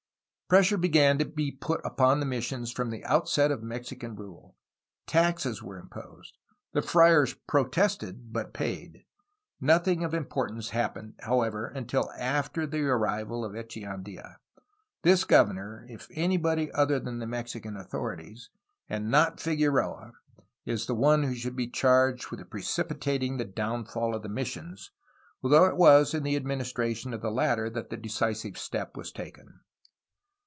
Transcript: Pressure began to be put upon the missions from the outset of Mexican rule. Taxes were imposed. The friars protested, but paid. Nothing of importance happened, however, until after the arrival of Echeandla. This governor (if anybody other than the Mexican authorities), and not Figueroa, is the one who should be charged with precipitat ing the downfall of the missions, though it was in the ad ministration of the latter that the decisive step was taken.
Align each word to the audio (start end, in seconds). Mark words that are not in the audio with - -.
Pressure 0.51 0.77
began 0.77 1.17
to 1.17 1.23
be 1.23 1.49
put 1.49 1.79
upon 1.85 2.19
the 2.19 2.25
missions 2.25 2.73
from 2.73 2.89
the 2.89 3.05
outset 3.05 3.51
of 3.51 3.63
Mexican 3.63 4.17
rule. 4.17 4.57
Taxes 5.07 5.63
were 5.63 5.77
imposed. 5.79 6.37
The 6.73 6.81
friars 6.81 7.33
protested, 7.47 8.33
but 8.33 8.51
paid. 8.53 9.05
Nothing 9.61 10.03
of 10.03 10.13
importance 10.13 10.71
happened, 10.71 11.13
however, 11.21 11.67
until 11.67 12.11
after 12.17 12.67
the 12.67 12.81
arrival 12.83 13.45
of 13.45 13.53
Echeandla. 13.55 14.39
This 15.03 15.23
governor 15.23 15.85
(if 15.89 16.09
anybody 16.11 16.69
other 16.73 16.99
than 16.99 17.19
the 17.19 17.25
Mexican 17.27 17.77
authorities), 17.77 18.49
and 18.89 19.09
not 19.09 19.39
Figueroa, 19.39 20.11
is 20.65 20.85
the 20.85 20.95
one 20.95 21.23
who 21.23 21.33
should 21.33 21.55
be 21.55 21.69
charged 21.69 22.29
with 22.29 22.41
precipitat 22.49 23.23
ing 23.23 23.37
the 23.37 23.45
downfall 23.45 24.13
of 24.13 24.21
the 24.21 24.27
missions, 24.27 24.91
though 25.41 25.67
it 25.67 25.77
was 25.77 26.13
in 26.13 26.23
the 26.23 26.35
ad 26.35 26.43
ministration 26.43 27.13
of 27.13 27.21
the 27.21 27.31
latter 27.31 27.69
that 27.69 27.89
the 27.89 27.95
decisive 27.95 28.57
step 28.57 28.97
was 28.97 29.13
taken. 29.13 29.61